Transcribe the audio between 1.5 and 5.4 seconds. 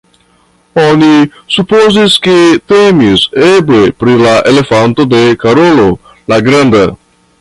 supozis, ke temis eble pri la elefanto de